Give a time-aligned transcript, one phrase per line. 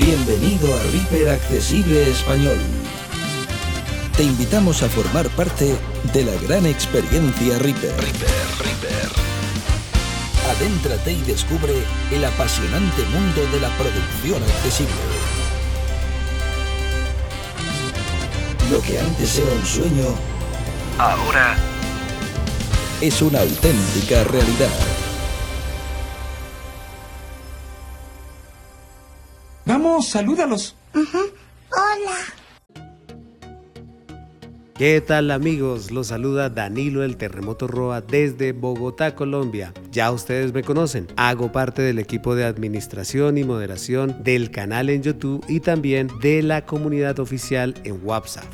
[0.00, 2.56] Bienvenido a Reaper Accesible Español.
[4.16, 5.74] Te invitamos a formar parte
[6.12, 7.90] de la gran experiencia Reaper.
[7.96, 8.30] Reaper,
[8.60, 9.10] Reaper.
[10.56, 11.74] Adéntrate y descubre
[12.12, 14.92] el apasionante mundo de la producción accesible.
[18.70, 20.14] Lo que antes era un sueño,
[20.96, 21.56] ahora
[23.00, 24.87] es una auténtica realidad.
[30.08, 30.74] Salúdalos.
[30.94, 32.16] Hola.
[34.74, 35.90] ¿Qué tal amigos?
[35.90, 39.74] Los saluda Danilo el Terremoto Roa desde Bogotá, Colombia.
[39.92, 41.08] Ya ustedes me conocen.
[41.16, 46.42] Hago parte del equipo de administración y moderación del canal en YouTube y también de
[46.42, 48.46] la comunidad oficial en WhatsApp.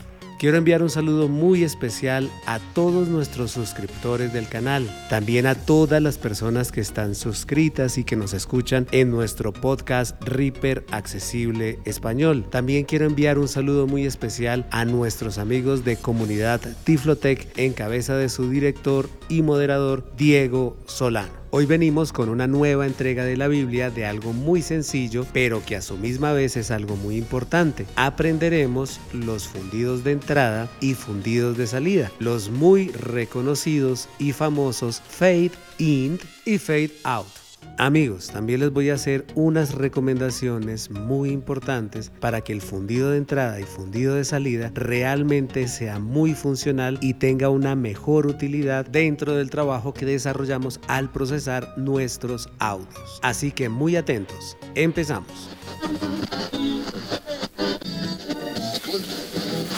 [0.45, 6.03] Quiero enviar un saludo muy especial a todos nuestros suscriptores del canal, también a todas
[6.03, 12.45] las personas que están suscritas y que nos escuchan en nuestro podcast Reaper Accesible Español.
[12.51, 18.15] También quiero enviar un saludo muy especial a nuestros amigos de comunidad Tiflotec en cabeza
[18.15, 21.44] de su director y moderador Diego Solano.
[21.57, 25.77] Hoy venimos con una nueva entrega de la Biblia de algo muy sencillo, pero que
[25.77, 27.87] a su misma vez es algo muy importante.
[27.95, 35.53] Aprenderemos los fundidos de entrada y fundidos de salida, los muy reconocidos y famosos fade
[35.79, 37.44] in y fade out.
[37.77, 43.19] Amigos, también les voy a hacer unas recomendaciones muy importantes para que el fundido de
[43.19, 49.35] entrada y fundido de salida realmente sea muy funcional y tenga una mejor utilidad dentro
[49.35, 53.19] del trabajo que desarrollamos al procesar nuestros audios.
[53.23, 54.57] Así que muy atentos.
[54.77, 55.51] Empezamos.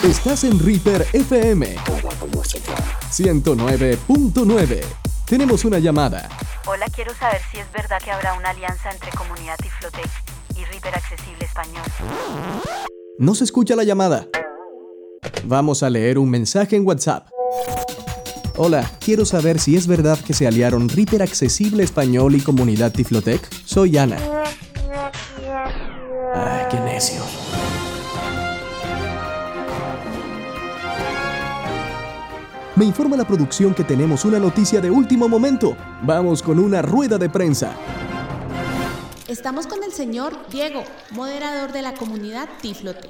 [0.03, 1.75] Estás en Reaper FM
[3.11, 5.06] 109.9.
[5.27, 6.29] Tenemos una llamada.
[6.65, 10.09] Hola, quiero saber si es verdad que habrá una alianza entre Comunidad Tiflotec
[10.55, 11.83] y Reaper Accesible Español.
[13.19, 14.25] No se escucha la llamada.
[15.43, 17.27] Vamos a leer un mensaje en WhatsApp.
[18.55, 23.51] Hola, quiero saber si es verdad que se aliaron Reaper Accesible Español y Comunidad Tiflotec.
[23.65, 24.17] Soy Ana.
[32.77, 35.75] Me informa la producción que tenemos una noticia de último momento.
[36.03, 37.75] Vamos con una rueda de prensa.
[39.27, 43.09] Estamos con el señor Diego, moderador de la comunidad Tiflotec.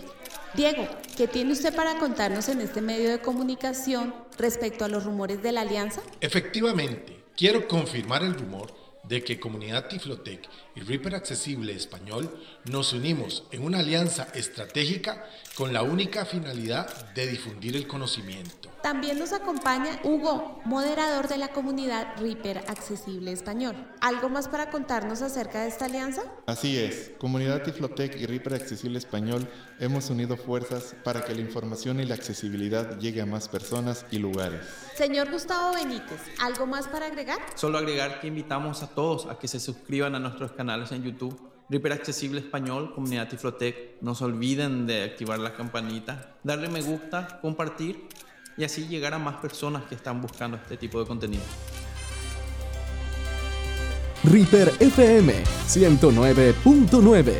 [0.54, 5.44] Diego, ¿qué tiene usted para contarnos en este medio de comunicación respecto a los rumores
[5.44, 6.00] de la alianza?
[6.22, 8.77] Efectivamente, quiero confirmar el rumor
[9.08, 12.30] de que Comunidad Tiflotec y Reaper Accesible Español
[12.66, 15.26] nos unimos en una alianza estratégica
[15.56, 18.70] con la única finalidad de difundir el conocimiento.
[18.82, 23.76] También nos acompaña Hugo, moderador de la comunidad Reaper Accesible Español.
[24.02, 26.22] ¿Algo más para contarnos acerca de esta alianza?
[26.46, 32.00] Así es, Comunidad Tiflotec y Reaper Accesible Español hemos unido fuerzas para que la información
[32.00, 34.62] y la accesibilidad llegue a más personas y lugares.
[34.96, 37.40] Señor Gustavo Benítez, ¿algo más para agregar?
[37.56, 41.40] Solo agregar que invitamos a todos a que se suscriban a nuestros canales en YouTube.
[41.70, 44.02] Reaper Accesible Español, Comunidad Tiflotec.
[44.02, 48.08] No se olviden de activar la campanita, darle me gusta, compartir
[48.58, 51.44] y así llegar a más personas que están buscando este tipo de contenido.
[54.24, 57.34] Reaper FM 109.9.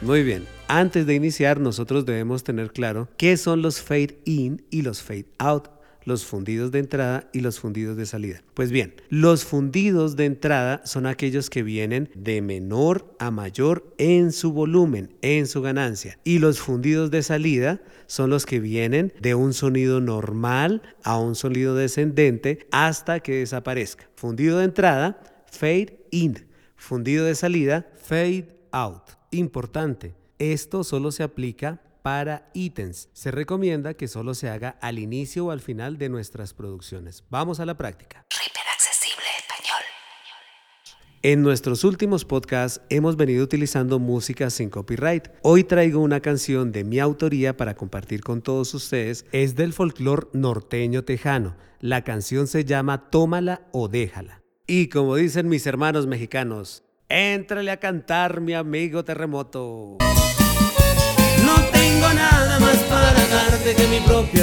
[0.00, 0.48] Muy bien.
[0.66, 5.28] Antes de iniciar, nosotros debemos tener claro qué son los fade in y los fade
[5.38, 5.68] out
[6.04, 8.42] los fundidos de entrada y los fundidos de salida.
[8.54, 14.32] Pues bien, los fundidos de entrada son aquellos que vienen de menor a mayor en
[14.32, 16.18] su volumen, en su ganancia.
[16.24, 21.34] Y los fundidos de salida son los que vienen de un sonido normal a un
[21.34, 24.08] sonido descendente hasta que desaparezca.
[24.16, 26.46] Fundido de entrada, fade in.
[26.76, 29.02] Fundido de salida, fade out.
[29.30, 33.08] Importante, esto solo se aplica para ítems.
[33.12, 37.24] Se recomienda que solo se haga al inicio o al final de nuestras producciones.
[37.30, 38.26] Vamos a la práctica.
[38.30, 39.82] Reaper Accesible Español.
[41.22, 45.28] En nuestros últimos podcasts hemos venido utilizando música sin copyright.
[45.42, 49.24] Hoy traigo una canción de mi autoría para compartir con todos ustedes.
[49.32, 51.56] Es del folclore norteño tejano.
[51.80, 54.42] La canción se llama Tómala o déjala.
[54.66, 59.98] Y como dicen mis hermanos mexicanos, éntrale a cantar mi amigo terremoto.
[61.82, 64.41] Tengo nada más para darte que mi propia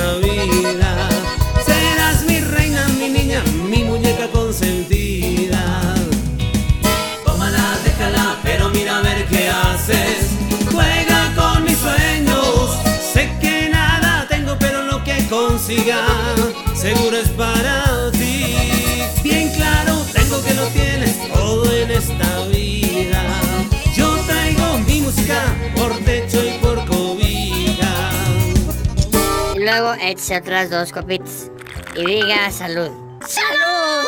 [30.02, 31.52] échese otras dos copitas.
[31.96, 32.90] Y diga salud.
[33.26, 34.06] ¡Salud!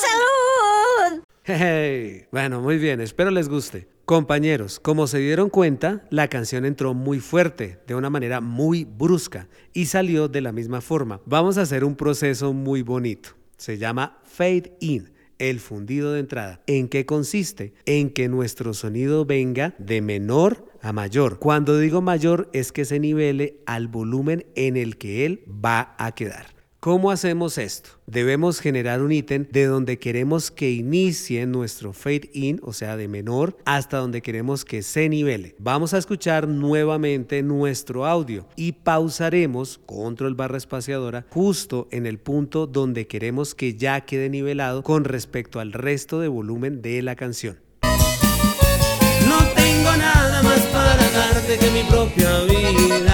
[0.00, 1.22] ¡Salud!
[1.44, 3.88] Hey, bueno, muy bien, espero les guste.
[4.04, 9.48] Compañeros, como se dieron cuenta, la canción entró muy fuerte, de una manera muy brusca,
[9.72, 11.20] y salió de la misma forma.
[11.26, 13.30] Vamos a hacer un proceso muy bonito.
[13.56, 16.60] Se llama fade in, el fundido de entrada.
[16.66, 17.74] ¿En qué consiste?
[17.84, 21.38] En que nuestro sonido venga de menor a mayor.
[21.38, 26.14] Cuando digo mayor es que se nivele al volumen en el que él va a
[26.14, 26.55] quedar.
[26.86, 27.90] ¿Cómo hacemos esto?
[28.06, 33.08] Debemos generar un ítem de donde queremos que inicie nuestro fade in, o sea, de
[33.08, 35.56] menor, hasta donde queremos que se nivele.
[35.58, 42.68] Vamos a escuchar nuevamente nuestro audio y pausaremos, control barra espaciadora, justo en el punto
[42.68, 47.58] donde queremos que ya quede nivelado con respecto al resto de volumen de la canción.
[47.82, 53.05] No tengo nada más para darte que mi propia vida.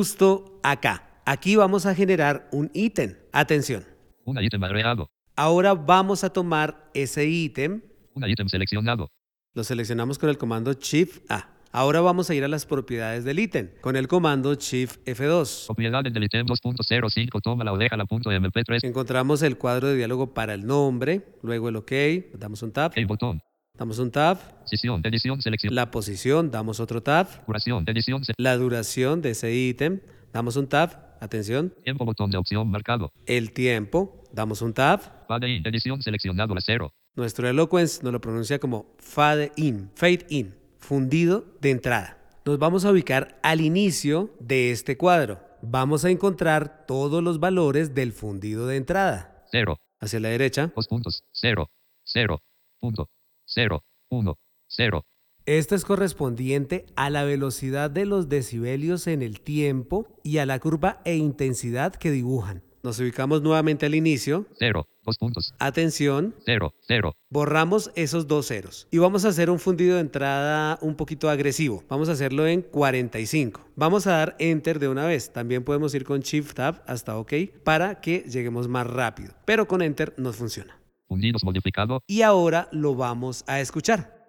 [0.00, 1.20] Justo acá.
[1.26, 3.16] Aquí vamos a generar un ítem.
[3.32, 3.84] Atención.
[4.24, 5.10] Un ítem agregado.
[5.36, 7.82] Ahora vamos a tomar ese ítem.
[8.14, 9.10] Un ítem seleccionado.
[9.52, 11.50] Lo seleccionamos con el comando Shift A.
[11.70, 15.66] Ahora vamos a ir a las propiedades del ítem con el comando Shift F2.
[15.66, 17.42] Propiedades del ítem 2.05.
[17.42, 18.82] Toma la oreja la punto MP3.
[18.84, 21.92] Encontramos el cuadro de diálogo para el nombre, luego el OK,
[22.38, 22.92] damos un tab.
[22.94, 23.42] El botón.
[23.80, 24.36] Damos un tab.
[24.70, 25.74] Edición, selección.
[25.74, 27.26] La posición, damos otro tab.
[27.46, 28.20] Duración, edición.
[28.36, 30.00] La duración de ese ítem,
[30.34, 31.16] damos un tab.
[31.18, 31.72] Atención.
[31.82, 33.10] Tiempo, botón de opción marcado.
[33.24, 35.00] El tiempo, damos un tab.
[35.26, 36.92] Fade in, edición seleccionado a cero.
[37.14, 42.18] Nuestro Eloquence nos lo pronuncia como fade in, fade in, fundido de entrada.
[42.44, 45.40] Nos vamos a ubicar al inicio de este cuadro.
[45.62, 49.46] Vamos a encontrar todos los valores del fundido de entrada.
[49.50, 49.78] Cero.
[50.00, 50.70] Hacia la derecha.
[50.76, 51.24] Dos puntos.
[51.32, 51.70] Cero.
[52.04, 52.42] Cero.
[52.78, 53.08] Punto.
[53.50, 54.38] 0, 1,
[54.68, 55.04] 0.
[55.46, 60.58] Esto es correspondiente a la velocidad de los decibelios en el tiempo y a la
[60.58, 62.62] curva e intensidad que dibujan.
[62.82, 64.46] Nos ubicamos nuevamente al inicio.
[64.58, 65.54] 0, 2 puntos.
[65.58, 66.34] Atención.
[66.46, 67.14] 0, 0.
[67.28, 68.88] Borramos esos dos ceros.
[68.90, 71.84] Y vamos a hacer un fundido de entrada un poquito agresivo.
[71.88, 73.60] Vamos a hacerlo en 45.
[73.76, 75.32] Vamos a dar Enter de una vez.
[75.32, 77.32] También podemos ir con Shift Tab hasta OK
[77.64, 79.34] para que lleguemos más rápido.
[79.44, 80.79] Pero con Enter nos funciona.
[81.10, 82.04] Fundidos modificado.
[82.06, 84.19] Y ahora lo vamos a escuchar.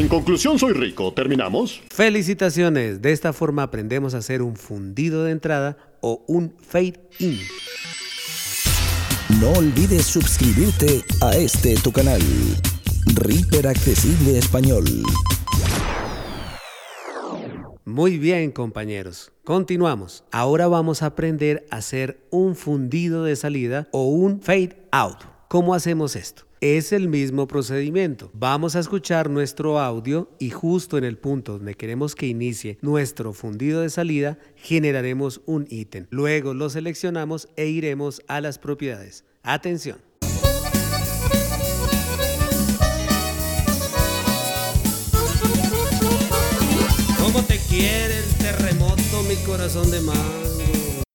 [0.00, 1.12] En conclusión, soy rico.
[1.12, 1.82] ¿Terminamos?
[1.90, 3.02] Felicitaciones.
[3.02, 7.38] De esta forma aprendemos a hacer un fundido de entrada o un fade in.
[9.42, 12.22] No olvides suscribirte a este tu canal.
[13.14, 14.84] Reaper Accesible Español.
[17.84, 19.32] Muy bien, compañeros.
[19.44, 20.24] Continuamos.
[20.32, 25.18] Ahora vamos a aprender a hacer un fundido de salida o un fade out.
[25.48, 26.49] ¿Cómo hacemos esto?
[26.62, 28.30] Es el mismo procedimiento.
[28.34, 33.32] Vamos a escuchar nuestro audio y justo en el punto donde queremos que inicie nuestro
[33.32, 36.06] fundido de salida, generaremos un ítem.
[36.10, 39.24] Luego lo seleccionamos e iremos a las propiedades.
[39.42, 40.02] Atención.
[47.18, 50.00] ¿Cómo te quiere el terremoto, mi corazón de?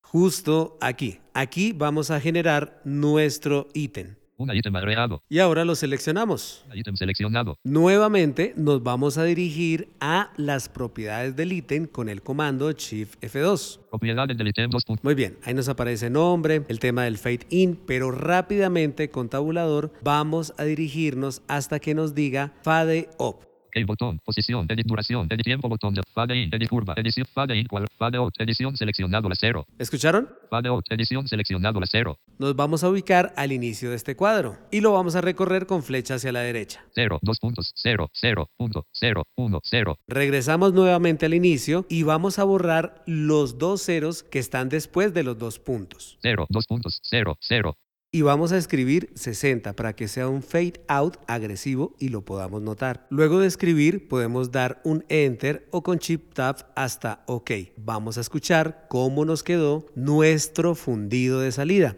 [0.02, 1.20] Justo aquí.
[1.34, 4.16] Aquí vamos a generar nuestro ítem.
[4.38, 5.22] Un ítem agregado.
[5.30, 6.64] Y ahora lo seleccionamos.
[6.74, 7.58] Ítem seleccionado.
[7.64, 13.80] Nuevamente nos vamos a dirigir a las propiedades del ítem con el comando Shift F2.
[13.88, 14.84] Propiedades del ítem 2.
[15.02, 19.90] Muy bien, ahí nos aparece nombre, el tema del fade in, pero rápidamente con tabulador
[20.02, 23.36] vamos a dirigirnos hasta que nos diga fade up.
[23.76, 27.58] El botón, posición, edit duración, edit tiempo, botón de fade in, edit curva, edición, fade
[27.58, 29.66] in, cual, fade out, edición seleccionado a cero.
[29.78, 30.30] ¿Escucharon?
[30.48, 32.18] Fade out, edición seleccionado a cero.
[32.38, 35.82] Nos vamos a ubicar al inicio de este cuadro y lo vamos a recorrer con
[35.82, 36.86] flecha hacia la derecha.
[36.94, 39.98] 0, 2 puntos, 0, 0, punto, 0, 1, 0.
[40.08, 45.22] Regresamos nuevamente al inicio y vamos a borrar los dos ceros que están después de
[45.22, 46.16] los dos puntos.
[46.22, 47.76] 0, 2 puntos, 0, 0.
[48.12, 52.62] Y vamos a escribir 60 para que sea un fade out agresivo y lo podamos
[52.62, 53.06] notar.
[53.10, 57.50] Luego de escribir podemos dar un enter o con chip tab hasta OK.
[57.76, 61.96] Vamos a escuchar cómo nos quedó nuestro fundido de salida.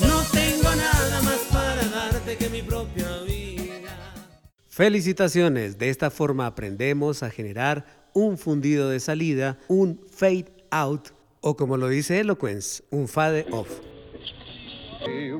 [0.00, 4.14] No tengo nada más para darte que mi propia vida.
[4.68, 11.08] Felicitaciones, de esta forma aprendemos a generar un fundido de salida, un fade out
[11.40, 13.80] o como lo dice Eloquence, un fade off.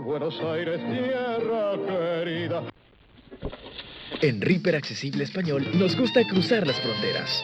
[0.04, 2.64] Buenos Aires, tierra querida.
[4.20, 7.42] En Reaper Accesible Español nos gusta cruzar las fronteras.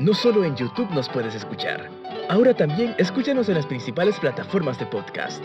[0.00, 1.90] No solo en YouTube nos puedes escuchar.
[2.28, 5.44] Ahora también escúchanos en las principales plataformas de podcast.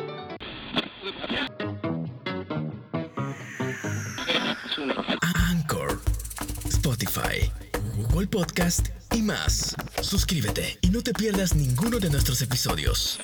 [7.15, 7.49] Spotify,
[7.95, 9.73] Google Podcast y más.
[10.01, 13.19] Suscríbete y no te pierdas ninguno de nuestros episodios.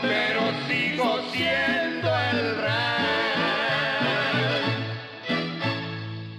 [0.00, 3.02] Pero sigo siendo el rey.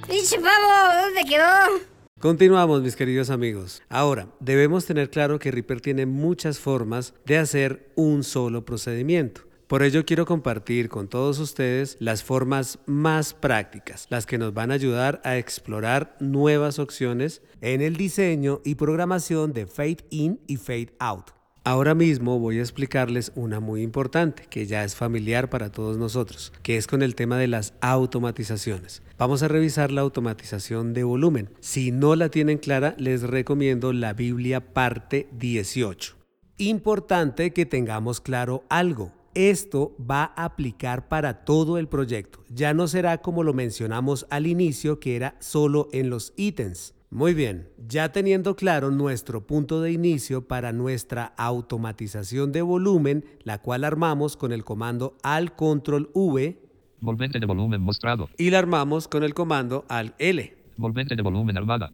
[0.07, 1.03] ¡Pinche pavo!
[1.03, 1.83] ¿Dónde quedó?
[2.19, 3.83] Continuamos, mis queridos amigos.
[3.89, 9.52] Ahora, debemos tener claro que Reaper tiene muchas formas de hacer un solo procedimiento.
[9.73, 14.69] Por ello quiero compartir con todos ustedes las formas más prácticas, las que nos van
[14.69, 20.57] a ayudar a explorar nuevas opciones en el diseño y programación de Fade In y
[20.57, 21.31] Fade Out.
[21.63, 26.53] Ahora mismo voy a explicarles una muy importante que ya es familiar para todos nosotros,
[26.61, 29.01] que es con el tema de las automatizaciones.
[29.17, 31.49] Vamos a revisar la automatización de volumen.
[31.61, 36.15] Si no la tienen clara, les recomiendo la Biblia parte 18.
[36.59, 39.22] Importante que tengamos claro algo.
[39.35, 42.43] Esto va a aplicar para todo el proyecto.
[42.49, 46.93] Ya no será como lo mencionamos al inicio, que era solo en los ítems.
[47.09, 53.59] Muy bien, ya teniendo claro nuestro punto de inicio para nuestra automatización de volumen, la
[53.59, 56.59] cual armamos con el comando al control V.
[57.01, 58.29] Volvente de volumen mostrado.
[58.37, 60.55] Y la armamos con el comando al L.
[60.77, 61.91] Volvente de volumen armada.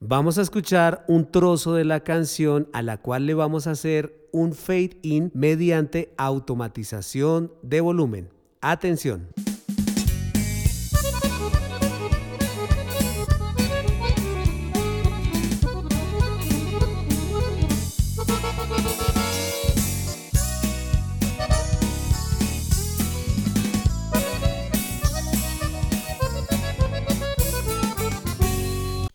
[0.00, 4.28] Vamos a escuchar un trozo de la canción a la cual le vamos a hacer
[4.30, 8.28] un fade in mediante automatización de volumen.
[8.60, 9.28] Atención.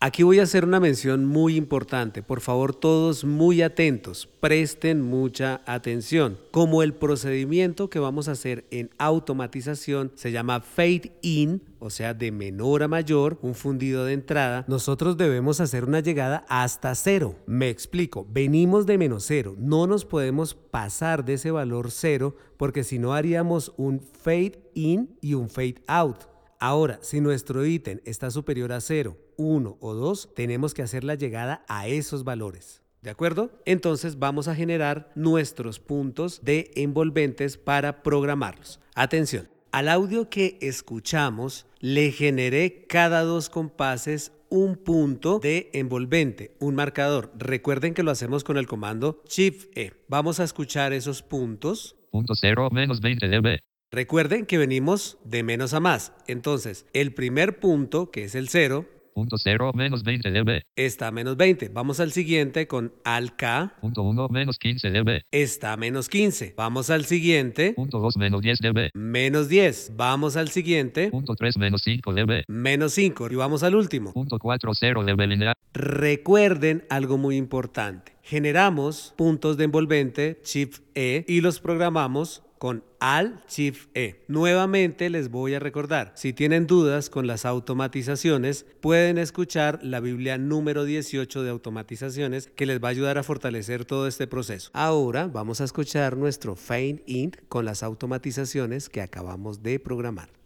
[0.04, 2.24] Aquí voy a hacer una mención muy importante.
[2.24, 4.28] Por favor, todos muy atentos.
[4.40, 6.40] Presten mucha atención.
[6.50, 12.14] Como el procedimiento que vamos a hacer en automatización se llama fade in, o sea,
[12.14, 17.36] de menor a mayor, un fundido de entrada, nosotros debemos hacer una llegada hasta cero.
[17.46, 18.26] Me explico.
[18.28, 19.54] Venimos de menos cero.
[19.56, 25.16] No nos podemos pasar de ese valor cero porque si no haríamos un fade in
[25.20, 26.31] y un fade out.
[26.62, 31.16] Ahora, si nuestro ítem está superior a 0, 1 o 2, tenemos que hacer la
[31.16, 32.82] llegada a esos valores.
[33.00, 33.50] ¿De acuerdo?
[33.64, 38.78] Entonces vamos a generar nuestros puntos de envolventes para programarlos.
[38.94, 46.76] Atención, al audio que escuchamos le generé cada dos compases un punto de envolvente, un
[46.76, 47.32] marcador.
[47.36, 49.94] Recuerden que lo hacemos con el comando Shift E.
[50.06, 51.96] Vamos a escuchar esos puntos.
[52.12, 53.58] Punto 0 menos 20 dB.
[53.94, 56.14] Recuerden que venimos de menos a más.
[56.26, 60.62] Entonces, el primer punto, que es el 0, Punto 0 menos 20 dB.
[60.74, 61.68] está a menos 20.
[61.68, 63.76] Vamos al siguiente con al K.
[63.82, 65.20] Punto 1 menos 15 dB.
[65.30, 66.54] Está a menos 15.
[66.56, 67.74] Vamos al siguiente.
[67.74, 68.88] Punto 2 menos 10 dB.
[68.94, 69.92] Menos 10.
[69.96, 71.10] Vamos al siguiente.
[71.10, 72.44] Punto 3 menos 5 dB.
[72.48, 73.28] Menos 5.
[73.30, 74.14] Y vamos al último.
[74.14, 75.54] Punto 4 0 dB lineal.
[75.74, 78.12] Recuerden algo muy importante.
[78.22, 84.22] Generamos puntos de envolvente Shift E y los programamos con Alt Shift E.
[84.28, 90.38] Nuevamente les voy a recordar, si tienen dudas con las automatizaciones, pueden escuchar la Biblia
[90.38, 94.70] número 18 de automatizaciones que les va a ayudar a fortalecer todo este proceso.
[94.72, 100.41] Ahora vamos a escuchar nuestro Fade In con las automatizaciones que acabamos de programar.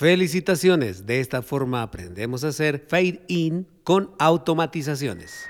[0.00, 5.44] Felicitaciones, de esta forma aprendemos a hacer fade in con automatizaciones.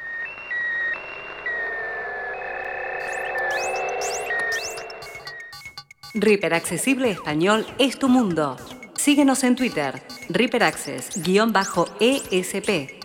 [6.14, 8.57] Reaper Accesible Español es tu mundo.
[8.97, 11.21] Síguenos en Twitter, Reaper Access-ESP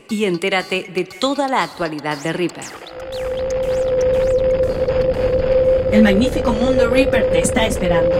[0.09, 2.65] y entérate de toda la actualidad de Reaper.
[5.91, 8.15] El magnífico mundo Reaper te está esperando.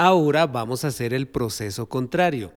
[0.00, 2.52] Ahora vamos a hacer el proceso contrario.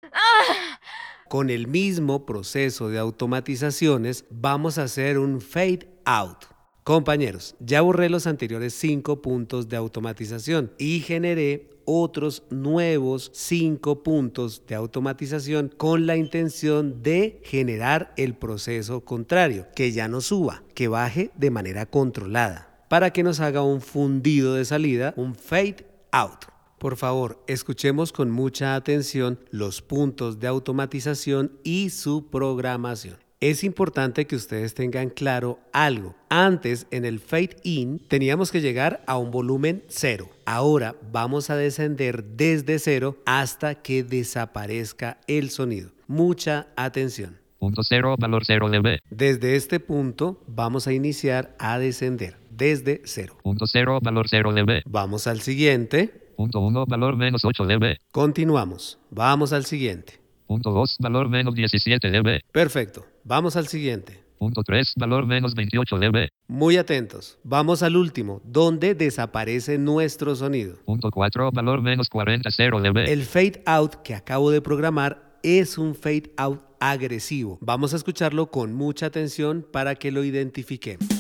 [1.30, 6.44] con el mismo proceso de automatizaciones, vamos a hacer un fade out.
[6.85, 14.66] Compañeros, ya borré los anteriores cinco puntos de automatización y generé otros nuevos cinco puntos
[14.66, 20.88] de automatización con la intención de generar el proceso contrario, que ya no suba, que
[20.88, 26.50] baje de manera controlada, para que nos haga un fundido de salida, un fade out.
[26.80, 33.18] Por favor, escuchemos con mucha atención los puntos de automatización y su programación.
[33.38, 36.14] Es importante que ustedes tengan claro algo.
[36.30, 40.30] Antes, en el fade in, teníamos que llegar a un volumen cero.
[40.46, 45.90] Ahora vamos a descender desde cero hasta que desaparezca el sonido.
[46.06, 47.37] Mucha atención.
[47.58, 49.00] Punto cero, valor cero dB.
[49.10, 53.37] Desde este punto vamos a iniciar a descender desde cero.
[53.42, 54.80] Punto cero, valor cero dB.
[54.87, 56.29] Vamos al siguiente.
[56.40, 57.99] Punto 1, valor menos 8 dB.
[58.12, 58.99] Continuamos.
[59.11, 60.23] Vamos al siguiente.
[60.47, 62.40] Punto 2, valor menos 17 dB.
[62.50, 63.04] Perfecto.
[63.25, 64.25] Vamos al siguiente.
[64.38, 66.28] Punto 3, valor menos 28 dB.
[66.49, 67.38] Muy atentos.
[67.44, 70.76] Vamos al último, donde desaparece nuestro sonido.
[70.87, 73.06] Punto 4, valor menos 40 0 dB.
[73.06, 77.59] El fade out que acabo de programar es un fade out agresivo.
[77.61, 81.19] Vamos a escucharlo con mucha atención para que lo identifiquemos.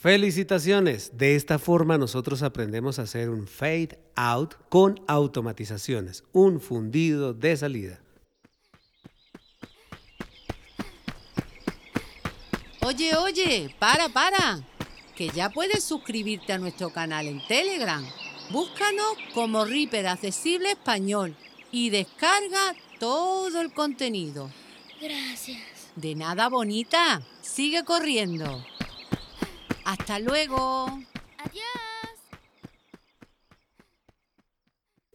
[0.00, 1.10] Felicitaciones.
[1.18, 7.56] De esta forma nosotros aprendemos a hacer un fade out con automatizaciones, un fundido de
[7.56, 8.00] salida.
[12.82, 14.60] Oye, oye, para, para,
[15.16, 18.06] que ya puedes suscribirte a nuestro canal en Telegram.
[18.50, 21.34] Búscanos como Reaper Accesible Español
[21.72, 24.48] y descarga todo el contenido.
[25.02, 25.58] Gracias.
[25.96, 27.20] De nada, bonita.
[27.42, 28.64] Sigue corriendo.
[29.88, 30.84] Hasta luego.
[31.38, 31.64] Adiós.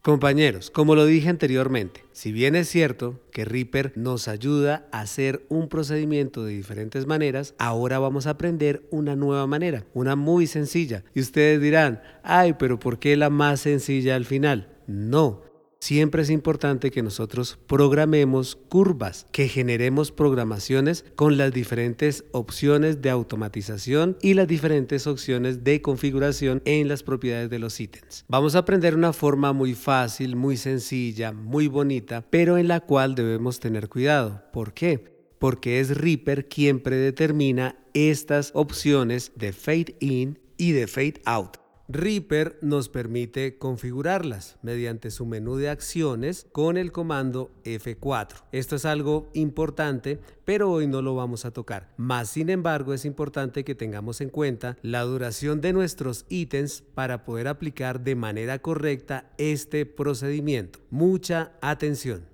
[0.02, 5.46] Compañeros, como lo dije anteriormente, si bien es cierto que Reaper nos ayuda a hacer
[5.50, 11.04] un procedimiento de diferentes maneras, ahora vamos a aprender una nueva manera, una muy sencilla.
[11.14, 14.76] Y ustedes dirán, ay, pero ¿por qué la más sencilla al final?
[14.88, 15.44] No,
[15.84, 23.10] siempre es importante que nosotros programemos curvas, que generemos programaciones con las diferentes opciones de
[23.10, 28.24] automatización y las diferentes opciones de configuración en las propiedades de los ítems.
[28.30, 33.14] Vamos a aprender una forma muy fácil, muy sencilla, muy bonita, pero en la cual
[33.14, 34.42] debemos tener cuidado.
[34.54, 35.04] ¿Por qué?
[35.38, 41.63] Porque es Reaper quien predetermina estas opciones de fade in y de fade out.
[41.90, 48.46] Reaper nos permite configurarlas mediante su menú de acciones con el comando F4.
[48.54, 51.94] Esto es algo importante, pero hoy no lo vamos a tocar.
[51.98, 57.26] Más sin embargo, es importante que tengamos en cuenta la duración de nuestros ítems para
[57.26, 60.80] poder aplicar de manera correcta este procedimiento.
[60.90, 62.26] Mucha atención.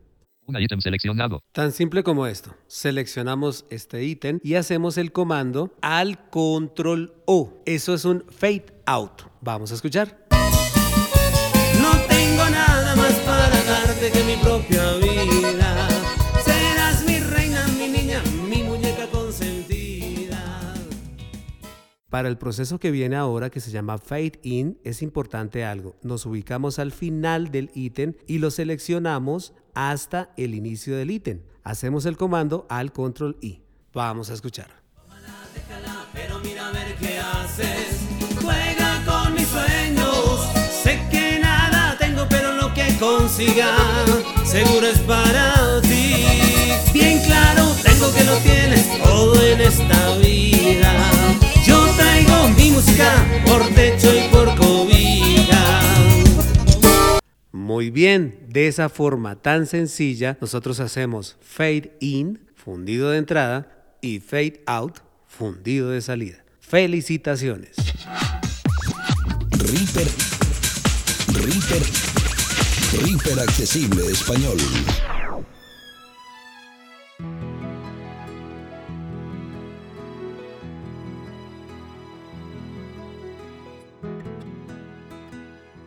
[0.46, 1.42] Un ítem seleccionado.
[1.54, 2.56] Tan simple como esto.
[2.68, 7.62] Seleccionamos este ítem y hacemos el comando al control O.
[7.66, 9.29] Eso es un fade out.
[9.42, 10.28] Vamos a escuchar.
[11.82, 15.88] No tengo nada más para darte que mi propia vida.
[16.44, 20.74] Serás mi reina, mi niña, mi muñeca consentida.
[22.10, 25.96] Para el proceso que viene ahora, que se llama Fade In, es importante algo.
[26.02, 31.44] Nos ubicamos al final del ítem y lo seleccionamos hasta el inicio del ítem.
[31.64, 33.62] Hacemos el comando al control I.
[33.94, 34.80] Vamos a escuchar.
[36.14, 38.02] Pero mira a ver qué haces.
[38.42, 38.79] Juega
[43.00, 43.76] consiga
[44.44, 46.26] seguro es para ti.
[46.94, 50.94] Bien claro, tengo que lo tienes todo en esta vida.
[51.66, 55.82] Yo traigo mi música por techo y por cobija.
[57.52, 63.68] Muy bien, de esa forma tan sencilla, nosotros hacemos fade in, fundido de entrada,
[64.02, 66.44] y fade out, fundido de salida.
[66.60, 67.76] Felicitaciones.
[69.52, 70.08] Reaper.
[71.34, 72.09] Reaper.
[72.92, 74.58] Reaper Accesible Español.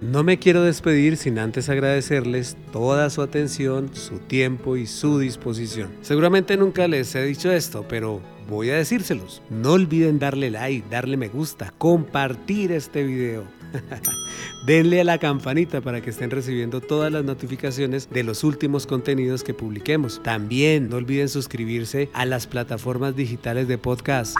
[0.00, 5.90] No me quiero despedir sin antes agradecerles toda su atención, su tiempo y su disposición.
[6.02, 9.42] Seguramente nunca les he dicho esto, pero voy a decírselos.
[9.50, 13.61] No olviden darle like, darle me gusta, compartir este video.
[14.66, 19.42] Denle a la campanita para que estén recibiendo todas las notificaciones de los últimos contenidos
[19.44, 20.22] que publiquemos.
[20.22, 24.36] También no olviden suscribirse a las plataformas digitales de podcast.